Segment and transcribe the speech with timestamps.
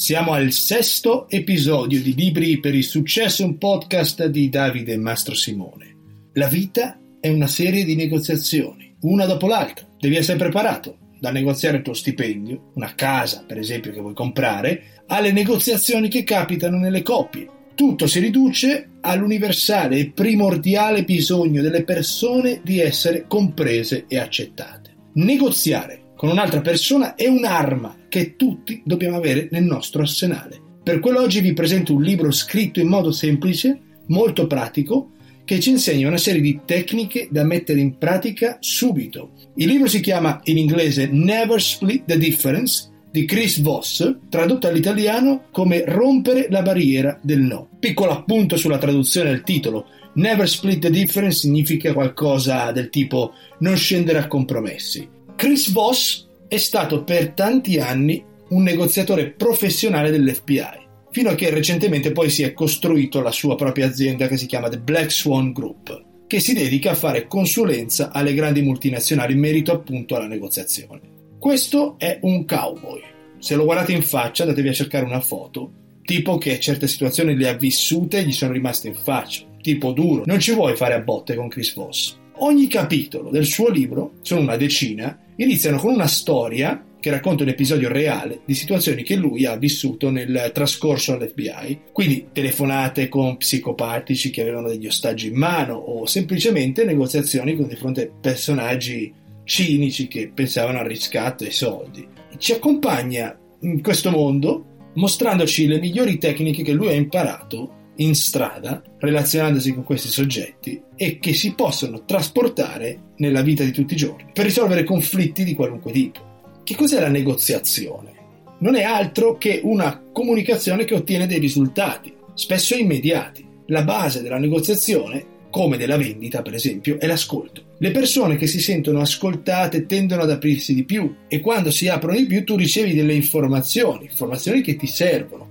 [0.00, 5.94] Siamo al sesto episodio di Libri per il successo, un podcast di Davide Mastro Simone.
[6.32, 9.86] La vita è una serie di negoziazioni, una dopo l'altra.
[9.98, 15.02] Devi essere preparato dal negoziare il tuo stipendio, una casa per esempio che vuoi comprare,
[15.08, 17.46] alle negoziazioni che capitano nelle coppie.
[17.74, 24.94] Tutto si riduce all'universale e primordiale bisogno delle persone di essere comprese e accettate.
[25.12, 30.60] Negoziare con un'altra persona è un'arma che tutti dobbiamo avere nel nostro arsenale.
[30.82, 35.12] Per quello oggi vi presento un libro scritto in modo semplice, molto pratico,
[35.46, 39.30] che ci insegna una serie di tecniche da mettere in pratica subito.
[39.54, 45.44] Il libro si chiama in inglese Never Split the Difference di Chris Voss, tradotto all'italiano
[45.50, 47.66] come Rompere la barriera del no.
[47.78, 49.86] Piccolo appunto sulla traduzione del titolo.
[50.16, 55.16] Never Split the Difference significa qualcosa del tipo non scendere a compromessi.
[55.40, 62.12] Chris Voss è stato per tanti anni un negoziatore professionale dell'FBI, fino a che recentemente
[62.12, 66.26] poi si è costruito la sua propria azienda che si chiama The Black Swan Group,
[66.26, 71.00] che si dedica a fare consulenza alle grandi multinazionali in merito appunto alla negoziazione.
[71.38, 73.00] Questo è un cowboy.
[73.38, 75.72] Se lo guardate in faccia andatevi a cercare una foto,
[76.04, 80.24] tipo che certe situazioni le ha vissute e gli sono rimaste in faccia, tipo duro.
[80.26, 82.18] Non ci vuoi fare a botte con Chris Voss.
[82.42, 87.48] Ogni capitolo del suo libro, sono una decina, iniziano con una storia che racconta un
[87.48, 94.28] episodio reale di situazioni che lui ha vissuto nel trascorso all'FBI, quindi telefonate con psicopatici
[94.28, 99.12] che avevano degli ostaggi in mano o semplicemente negoziazioni con di fronte a personaggi
[99.44, 102.06] cinici che pensavano al riscatto e ai soldi.
[102.36, 108.82] Ci accompagna in questo mondo mostrandoci le migliori tecniche che lui ha imparato in strada
[108.98, 114.26] relazionandosi con questi soggetti e che si possono trasportare nella vita di tutti i giorni
[114.32, 116.28] per risolvere conflitti di qualunque tipo.
[116.64, 118.18] Che cos'è la negoziazione?
[118.58, 123.46] Non è altro che una comunicazione che ottiene dei risultati, spesso immediati.
[123.66, 127.64] La base della negoziazione come della vendita, per esempio, è l'ascolto.
[127.78, 132.16] Le persone che si sentono ascoltate tendono ad aprirsi di più e quando si aprono
[132.16, 135.49] di più tu ricevi delle informazioni, informazioni che ti servono,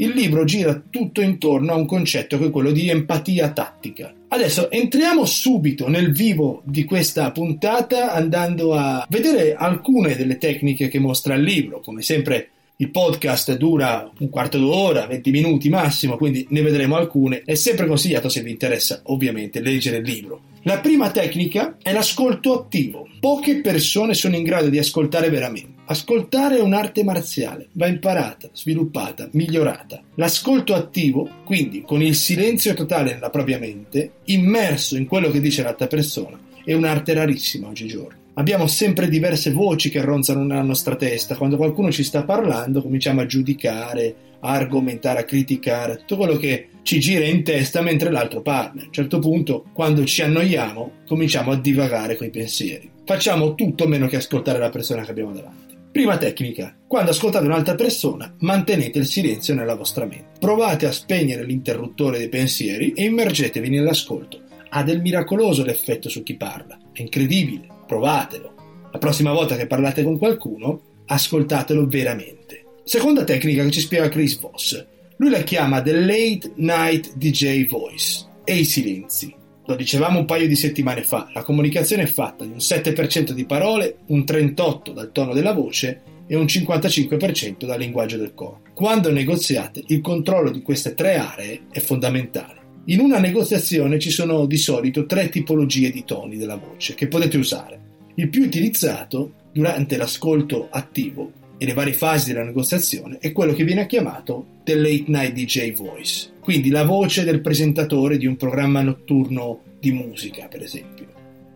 [0.00, 4.12] il libro gira tutto intorno a un concetto che è quello di empatia tattica.
[4.28, 10.98] Adesso entriamo subito nel vivo di questa puntata andando a vedere alcune delle tecniche che
[10.98, 11.80] mostra il libro.
[11.80, 17.42] Come sempre il podcast dura un quarto d'ora, 20 minuti massimo, quindi ne vedremo alcune.
[17.44, 20.40] È sempre consigliato se vi interessa ovviamente leggere il libro.
[20.62, 23.06] La prima tecnica è l'ascolto attivo.
[23.20, 25.79] Poche persone sono in grado di ascoltare veramente.
[25.90, 30.00] Ascoltare è un'arte marziale, va imparata, sviluppata, migliorata.
[30.14, 35.64] L'ascolto attivo, quindi con il silenzio totale nella propria mente, immerso in quello che dice
[35.64, 38.18] l'altra persona, è un'arte rarissima oggigiorno.
[38.34, 41.34] Abbiamo sempre diverse voci che ronzano nella nostra testa.
[41.34, 46.68] Quando qualcuno ci sta parlando, cominciamo a giudicare, a argomentare, a criticare, tutto quello che
[46.82, 48.82] ci gira in testa mentre l'altro parla.
[48.82, 52.88] A un certo punto, quando ci annoiamo, cominciamo a divagare coi pensieri.
[53.04, 55.69] Facciamo tutto meno che ascoltare la persona che abbiamo davanti.
[55.92, 56.76] Prima tecnica.
[56.86, 60.38] Quando ascoltate un'altra persona, mantenete il silenzio nella vostra mente.
[60.38, 64.40] Provate a spegnere l'interruttore dei pensieri e immergetevi nell'ascolto.
[64.68, 66.78] Ha del miracoloso l'effetto su chi parla.
[66.92, 67.66] È incredibile.
[67.88, 68.54] Provatelo.
[68.92, 72.64] La prossima volta che parlate con qualcuno, ascoltatelo veramente.
[72.84, 74.86] Seconda tecnica che ci spiega Chris Voss.
[75.16, 79.34] Lui la chiama The Late Night DJ Voice e i silenzi.
[79.70, 83.44] Lo dicevamo un paio di settimane fa, la comunicazione è fatta di un 7% di
[83.44, 88.62] parole, un 38% dal tono della voce e un 55% dal linguaggio del corpo.
[88.74, 92.80] Quando negoziate, il controllo di queste tre aree è fondamentale.
[92.86, 97.36] In una negoziazione ci sono di solito tre tipologie di toni della voce che potete
[97.36, 97.80] usare.
[98.16, 103.62] Il più utilizzato durante l'ascolto attivo e le varie fasi della negoziazione è quello che
[103.62, 108.82] viene chiamato the late night DJ voice, quindi la voce del presentatore di un programma
[108.82, 111.06] notturno di musica, per esempio.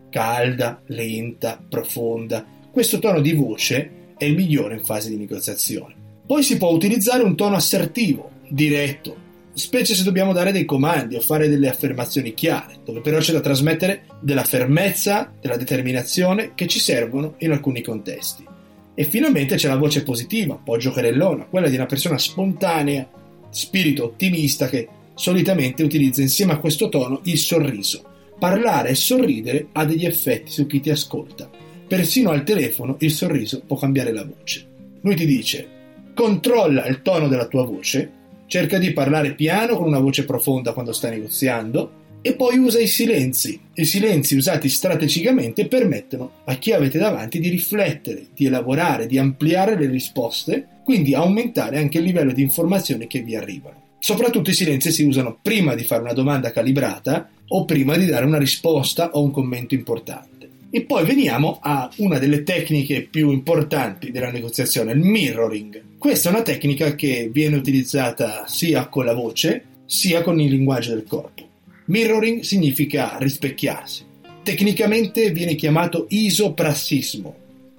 [0.08, 2.46] Calda, lenta, profonda.
[2.70, 5.96] Questo tono di voce è il migliore in fase di negoziazione.
[6.24, 9.16] Poi si può utilizzare un tono assertivo, diretto,
[9.52, 13.40] specie se dobbiamo dare dei comandi o fare delle affermazioni chiare, dove però c'è da
[13.40, 18.46] trasmettere della fermezza, della determinazione che ci servono in alcuni contesti.
[18.94, 23.08] E finalmente c'è la voce positiva, un po' giocherellona, quella di una persona spontanea,
[23.54, 28.02] spirito ottimista che solitamente utilizza insieme a questo tono il sorriso.
[28.38, 31.48] Parlare e sorridere ha degli effetti su chi ti ascolta.
[31.86, 34.66] Persino al telefono il sorriso può cambiare la voce.
[35.00, 35.68] Lui ti dice:
[36.14, 38.10] controlla il tono della tua voce,
[38.46, 42.86] cerca di parlare piano con una voce profonda quando stai negoziando, E poi usa i
[42.86, 43.60] silenzi.
[43.74, 49.76] I silenzi usati strategicamente permettono a chi avete davanti di riflettere, di elaborare, di ampliare
[49.78, 53.82] le risposte, quindi aumentare anche il livello di informazioni che vi arrivano.
[53.98, 58.26] Soprattutto i silenzi si usano prima di fare una domanda calibrata o prima di dare
[58.26, 60.48] una risposta o un commento importante.
[60.70, 65.82] E poi veniamo a una delle tecniche più importanti della negoziazione, il mirroring.
[65.96, 70.90] Questa è una tecnica che viene utilizzata sia con la voce sia con il linguaggio
[70.90, 71.48] del corpo.
[71.86, 74.04] Mirroring significa rispecchiarsi.
[74.42, 77.34] Tecnicamente viene chiamato isoprassismo,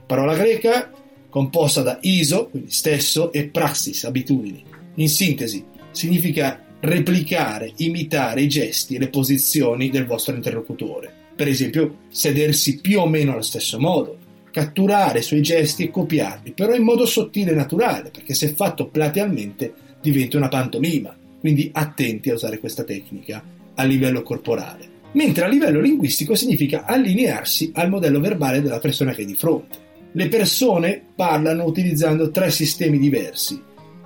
[0.08, 0.92] parola greca
[1.36, 4.64] composta da iso, quindi stesso, e praxis, abitudini.
[4.96, 11.98] In sintesi, significa replicare, imitare i gesti e le posizioni del vostro interlocutore per esempio
[12.08, 14.18] sedersi più o meno allo stesso modo,
[14.52, 18.88] catturare i suoi gesti e copiarli, però in modo sottile e naturale, perché se fatto
[18.88, 23.44] platealmente diventa una pantomima, quindi attenti a usare questa tecnica
[23.76, 24.94] a livello corporale.
[25.12, 29.84] Mentre a livello linguistico significa allinearsi al modello verbale della persona che è di fronte.
[30.16, 33.62] Le persone parlano utilizzando tre sistemi diversi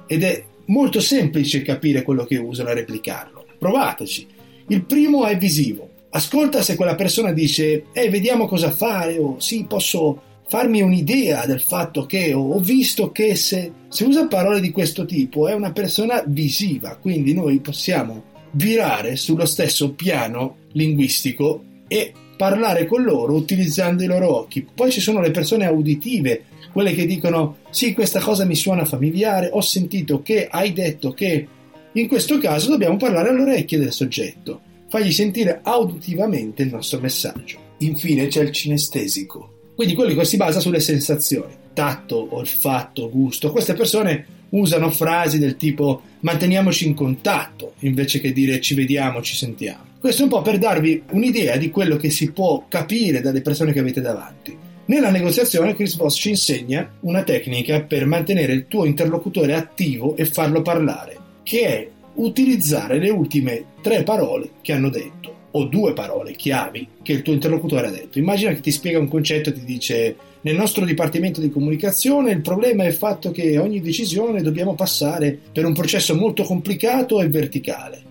[0.07, 3.45] ed è molto semplice capire quello che usano e replicarlo.
[3.59, 4.25] Provateci.
[4.69, 9.65] Il primo è visivo, ascolta se quella persona dice eh vediamo cosa fare o sì
[9.65, 15.05] posso farmi un'idea del fatto che ho visto che se, se usa parole di questo
[15.05, 18.23] tipo è una persona visiva quindi noi possiamo
[18.53, 25.01] virare sullo stesso piano linguistico e parlare con loro utilizzando i loro occhi poi ci
[25.01, 30.21] sono le persone auditive quelle che dicono sì questa cosa mi suona familiare ho sentito
[30.21, 31.47] che hai detto che
[31.91, 37.59] in questo caso dobbiamo parlare all'orecchio del soggetto fargli sentire auditivamente il nostro messaggio.
[37.79, 43.51] Infine c'è il cinestesico, quindi quello che si basa sulle sensazioni, tatto, olfatto, gusto.
[43.51, 49.35] Queste persone usano frasi del tipo manteniamoci in contatto invece che dire ci vediamo, ci
[49.35, 49.88] sentiamo.
[49.99, 53.73] Questo è un po' per darvi un'idea di quello che si può capire dalle persone
[53.73, 54.57] che avete davanti.
[54.85, 60.23] Nella negoziazione Chris Voss ci insegna una tecnica per mantenere il tuo interlocutore attivo e
[60.23, 66.33] farlo parlare, che è utilizzare le ultime tre parole che hanno detto o due parole
[66.33, 68.19] chiavi che il tuo interlocutore ha detto.
[68.19, 72.41] Immagina che ti spiega un concetto e ti dice nel nostro dipartimento di comunicazione il
[72.41, 77.27] problema è il fatto che ogni decisione dobbiamo passare per un processo molto complicato e
[77.27, 78.08] verticale.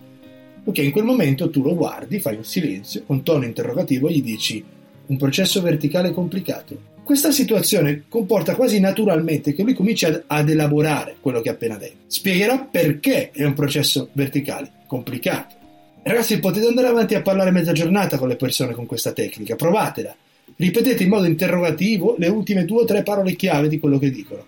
[0.69, 4.63] Ok, in quel momento tu lo guardi, fai un silenzio, con tono interrogativo gli dici
[5.07, 6.79] un processo verticale complicato.
[7.03, 11.75] Questa situazione comporta quasi naturalmente che lui cominci ad, ad, elaborare quello che ha appena
[11.75, 11.95] detto.
[12.05, 15.55] Spiegherà perché è un processo verticale, complicato.
[16.03, 20.15] Ragazzi, potete andare avanti a parlare mezza giornata con le persone con questa tecnica, provatela.
[20.55, 24.45] Ripetete in modo interrogativo le ultime due o tre parole chiave di quello che dicono.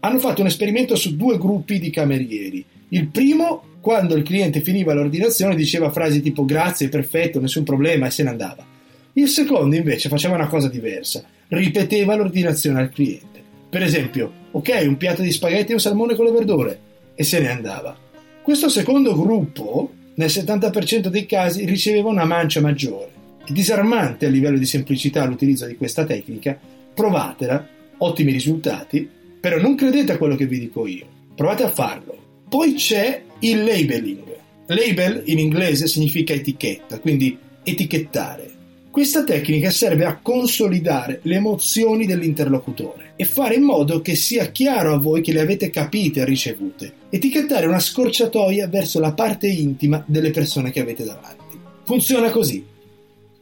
[0.00, 2.64] Hanno fatto un esperimento su due gruppi di camerieri.
[2.88, 8.10] Il primo, quando il cliente finiva l'ordinazione, diceva frasi tipo grazie, perfetto, nessun problema e
[8.10, 8.66] se ne andava.
[9.14, 13.42] Il secondo invece faceva una cosa diversa ripeteva l'ordinazione al cliente.
[13.68, 16.80] Per esempio, ok, un piatto di spaghetti e un salmone con le verdure,
[17.14, 17.96] e se ne andava.
[18.42, 23.10] Questo secondo gruppo, nel 70% dei casi, riceveva una mancia maggiore.
[23.44, 26.58] È disarmante a livello di semplicità l'utilizzo di questa tecnica,
[26.94, 27.66] provatela,
[27.98, 29.08] ottimi risultati,
[29.40, 32.19] però non credete a quello che vi dico io, provate a farlo.
[32.50, 34.24] Poi c'è il labeling.
[34.66, 38.50] Label in inglese significa etichetta, quindi etichettare.
[38.90, 44.92] Questa tecnica serve a consolidare le emozioni dell'interlocutore e fare in modo che sia chiaro
[44.92, 46.92] a voi che le avete capite e ricevute.
[47.08, 51.56] Etichettare una scorciatoia verso la parte intima delle persone che avete davanti.
[51.84, 52.64] Funziona così.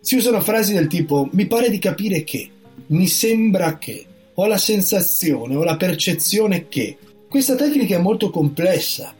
[0.01, 2.47] Si usano frasi del tipo mi pare di capire che,
[2.89, 6.99] mi sembra che, ho la sensazione, ho la percezione che.
[7.29, 9.13] Questa tecnica è molto complessa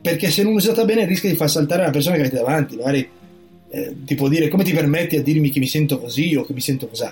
[0.00, 3.08] perché se non usata bene rischia di far saltare la persona che avete davanti, magari
[3.70, 6.52] eh, ti può dire come ti permetti a dirmi che mi sento così o che
[6.52, 7.08] mi sento così.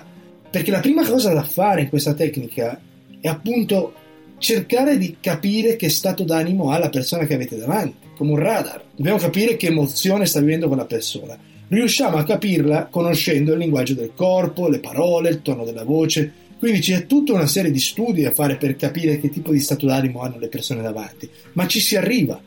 [0.49, 2.79] Perché la prima cosa da fare in questa tecnica
[3.19, 3.93] è appunto
[4.37, 8.81] cercare di capire che stato d'animo ha la persona che avete davanti, come un radar.
[8.95, 11.37] Dobbiamo capire che emozione sta vivendo quella persona.
[11.67, 16.31] Riusciamo a capirla conoscendo il linguaggio del corpo, le parole, il tono della voce.
[16.57, 19.85] Quindi c'è tutta una serie di studi da fare per capire che tipo di stato
[19.85, 22.41] d'animo hanno le persone davanti, ma ci si arriva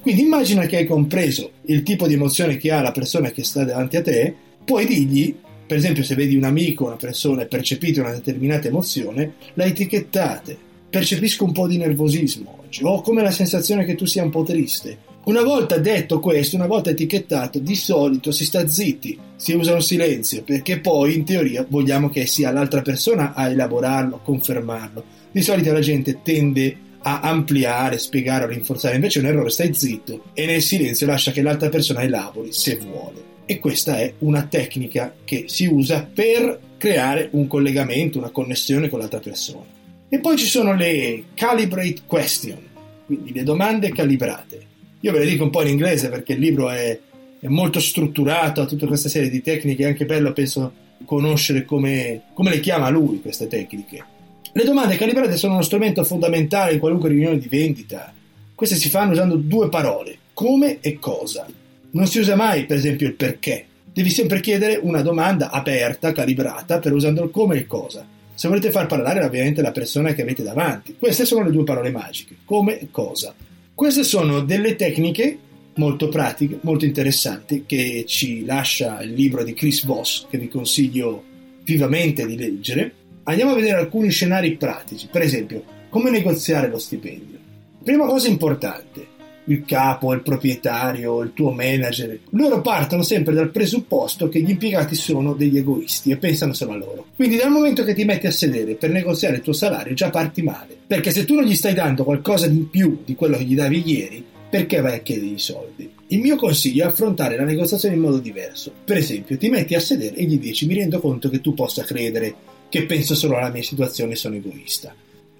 [0.00, 3.64] quindi immagina che hai compreso il tipo di emozione che ha la persona che sta
[3.64, 5.34] davanti a te, puoi dirgli,
[5.66, 10.56] per esempio se vedi un amico, una persona e percepite una determinata emozione, la etichettate.
[10.88, 14.42] Percepisco un po' di nervosismo oggi, ho come la sensazione che tu sia un po'
[14.42, 15.08] triste.
[15.22, 19.82] Una volta detto questo, una volta etichettato, di solito si sta zitti, si usa un
[19.82, 25.04] silenzio, perché poi in teoria vogliamo che sia l'altra persona a elaborarlo, confermarlo.
[25.30, 29.74] Di solito la gente tende a ampliare, spiegare o rinforzare, invece è un errore, stai
[29.74, 33.28] zitto e nel silenzio lascia che l'altra persona elabori se vuole.
[33.50, 39.00] e questa è una tecnica che si usa per creare un collegamento, una connessione con
[39.00, 39.66] l'altra persona.
[40.08, 42.58] E poi ci sono le calibrate question,
[43.06, 44.69] quindi le domande calibrate.
[45.00, 46.98] Io ve le dico un po' in inglese perché il libro è,
[47.40, 50.72] è molto strutturato, ha tutta questa serie di tecniche, è anche bello, penso,
[51.04, 54.04] conoscere come, come le chiama lui queste tecniche.
[54.52, 58.12] Le domande calibrate sono uno strumento fondamentale in qualunque riunione di vendita.
[58.54, 61.46] Queste si fanno usando due parole, come e cosa.
[61.92, 63.64] Non si usa mai, per esempio, il perché.
[63.92, 68.06] Devi sempre chiedere una domanda aperta, calibrata, per usando il come e cosa.
[68.34, 70.96] Se volete far parlare ovviamente la persona che avete davanti.
[70.98, 73.34] Queste sono le due parole magiche, come e cosa.
[73.80, 75.38] Queste sono delle tecniche
[75.76, 81.24] molto pratiche, molto interessanti, che ci lascia il libro di Chris Voss, che vi consiglio
[81.64, 82.92] vivamente di leggere.
[83.22, 87.38] Andiamo a vedere alcuni scenari pratici, per esempio, come negoziare lo stipendio.
[87.82, 89.06] Prima cosa importante,
[89.44, 94.94] il capo, il proprietario, il tuo manager, loro partono sempre dal presupposto che gli impiegati
[94.94, 97.06] sono degli egoisti e pensano solo a loro.
[97.16, 100.42] Quindi dal momento che ti metti a sedere per negoziare il tuo salario già parti
[100.42, 103.54] male, perché se tu non gli stai dando qualcosa di più di quello che gli
[103.54, 105.90] davi ieri, perché vai a chiedere i soldi?
[106.08, 108.72] Il mio consiglio è affrontare la negoziazione in modo diverso.
[108.84, 111.84] Per esempio, ti metti a sedere e gli dici mi rendo conto che tu possa
[111.84, 112.34] credere
[112.68, 114.92] che penso solo alla mia situazione e sono egoista.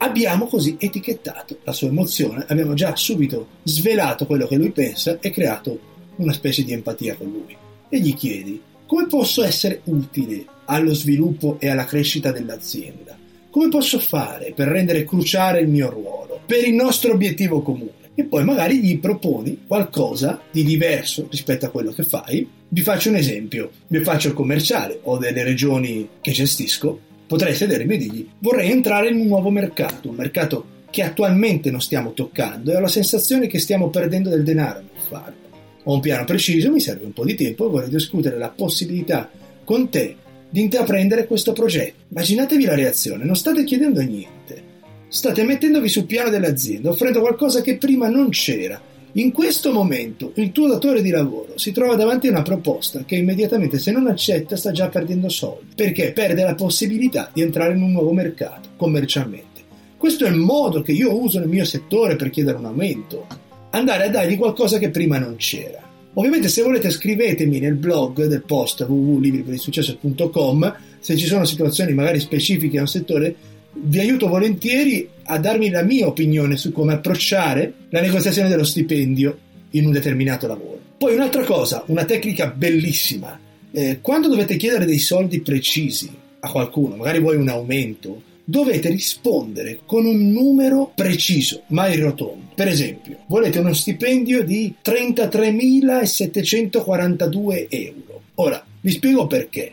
[0.03, 5.31] Abbiamo così etichettato la sua emozione, abbiamo già subito svelato quello che lui pensa e
[5.31, 5.79] creato
[6.17, 7.55] una specie di empatia con lui.
[7.89, 13.17] E gli chiedi come posso essere utile allo sviluppo e alla crescita dell'azienda?
[13.51, 17.99] Come posso fare per rendere cruciale il mio ruolo, per il nostro obiettivo comune?
[18.15, 22.47] e poi magari gli proponi qualcosa di diverso rispetto a quello che fai.
[22.69, 27.95] Vi faccio un esempio, vi faccio il commerciale, ho delle regioni che gestisco, potrei sedermi
[27.95, 32.73] e dirgli vorrei entrare in un nuovo mercato, un mercato che attualmente non stiamo toccando
[32.73, 35.49] e ho la sensazione che stiamo perdendo del denaro nel farlo.
[35.85, 39.31] Ho un piano preciso, mi serve un po' di tempo e vorrei discutere la possibilità
[39.63, 40.17] con te
[40.51, 42.03] di intraprendere questo progetto.
[42.09, 44.69] Immaginatevi la reazione, non state chiedendo niente
[45.13, 48.81] State mettendovi sul piano dell'azienda, offrendo qualcosa che prima non c'era.
[49.15, 53.17] In questo momento il tuo datore di lavoro si trova davanti a una proposta che
[53.17, 57.83] immediatamente se non accetta sta già perdendo soldi, perché perde la possibilità di entrare in
[57.83, 59.63] un nuovo mercato commercialmente.
[59.97, 63.27] Questo è il modo che io uso nel mio settore per chiedere un aumento.
[63.71, 65.83] Andare a dargli qualcosa che prima non c'era.
[66.15, 72.79] Ovviamente se volete scrivetemi nel blog del post www.libriperisuccesso.com se ci sono situazioni magari specifiche
[72.79, 73.35] a un settore
[73.73, 79.37] vi aiuto volentieri a darmi la mia opinione su come approcciare la negoziazione dello stipendio
[79.71, 80.79] in un determinato lavoro.
[80.99, 83.39] Poi un'altra cosa, una tecnica bellissima,
[83.73, 86.11] eh, quando dovete chiedere dei soldi precisi
[86.41, 92.51] a qualcuno, magari vuoi un aumento, dovete rispondere con un numero preciso, mai rotondo.
[92.55, 98.23] Per esempio, volete uno stipendio di 33.742 euro.
[98.35, 99.73] Ora, vi spiego perché.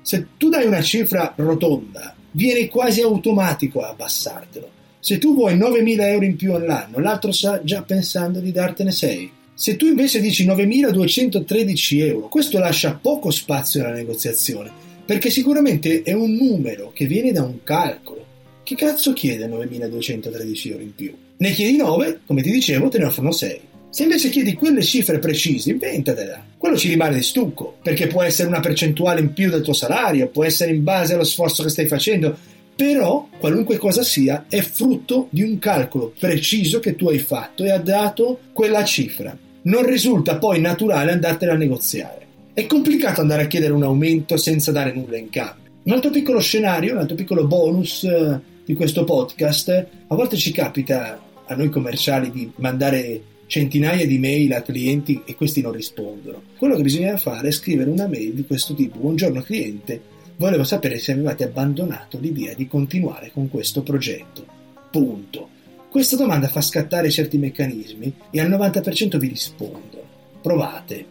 [0.00, 4.68] Se tu dai una cifra rotonda viene quasi automatico a abbassartelo.
[4.98, 9.30] Se tu vuoi 9.000 euro in più all'anno, l'altro sta già pensando di dartene 6.
[9.54, 14.70] Se tu invece dici 9.213 euro, questo lascia poco spazio alla negoziazione,
[15.04, 18.24] perché sicuramente è un numero che viene da un calcolo.
[18.62, 21.14] Che cazzo chiede 9.213 euro in più?
[21.36, 23.60] Ne chiedi 9, come ti dicevo, te ne offrono 6.
[23.94, 26.44] Se invece chiedi quelle cifre precise, inventatela.
[26.58, 30.26] Quello ci rimane di stucco, perché può essere una percentuale in più del tuo salario,
[30.30, 32.36] può essere in base allo sforzo che stai facendo,
[32.74, 37.70] però qualunque cosa sia è frutto di un calcolo preciso che tu hai fatto e
[37.70, 39.38] ha dato quella cifra.
[39.62, 42.26] Non risulta poi naturale andartela a negoziare.
[42.52, 45.70] È complicato andare a chiedere un aumento senza dare nulla in cambio.
[45.84, 49.68] Un altro piccolo scenario, un altro piccolo bonus eh, di questo podcast,
[50.08, 53.22] a volte ci capita a noi commerciali di mandare
[53.54, 56.42] centinaia di mail a clienti e questi non rispondono.
[56.56, 58.98] Quello che bisogna fare è scrivere una mail di questo tipo.
[58.98, 60.00] Buongiorno cliente,
[60.38, 64.44] volevo sapere se avevate abbandonato l'idea di continuare con questo progetto.
[64.90, 65.48] Punto.
[65.88, 70.04] Questa domanda fa scattare certi meccanismi e al 90% vi rispondo.
[70.42, 71.06] Provate.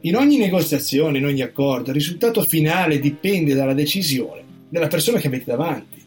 [0.00, 5.28] In ogni negoziazione, in ogni accordo, il risultato finale dipende dalla decisione della persona che
[5.28, 6.04] avete davanti.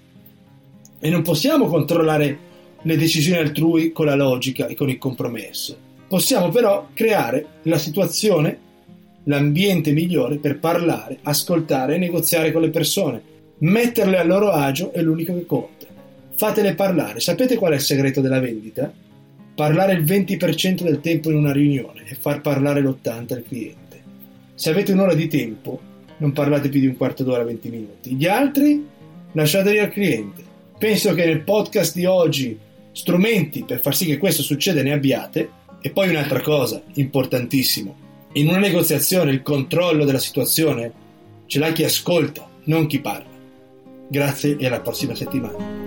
[1.00, 2.50] E non possiamo controllare
[2.84, 5.90] le decisioni altrui con la logica e con il compromesso.
[6.08, 8.58] Possiamo però creare la situazione,
[9.26, 13.22] l'ambiente migliore per parlare, ascoltare e negoziare con le persone.
[13.60, 15.86] Metterle a loro agio è l'unico che conta.
[16.36, 17.20] Fatele parlare.
[17.20, 18.92] Sapete qual è il segreto della vendita?
[19.54, 24.02] Parlare il 20% del tempo in una riunione e far parlare l'80% al cliente.
[24.56, 25.80] Se avete un'ora di tempo,
[26.18, 28.16] non parlate più di un quarto d'ora, 20 minuti.
[28.16, 28.86] Gli altri
[29.32, 30.44] lasciateli al cliente.
[30.78, 32.58] Penso che nel podcast di oggi
[32.92, 35.60] strumenti per far sì che questo succeda ne abbiate.
[35.82, 37.92] E poi un'altra cosa importantissima,
[38.34, 40.92] In una negoziazione il controllo della situazione
[41.48, 43.30] ce l'ha chi ascolta, non chi parla.
[44.08, 45.81] Grazie e alla prossima settimana.